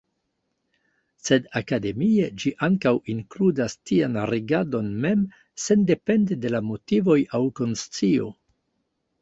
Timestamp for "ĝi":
2.43-2.53